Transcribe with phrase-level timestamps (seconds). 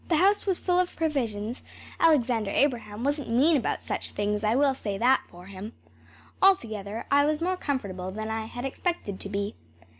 [0.07, 1.61] The house was full of provisions
[1.99, 5.73] Alexander Abraham wasn’t mean about such things, I will say that for him.
[6.41, 9.53] Altogether, I was more comfortable than I had expected to be.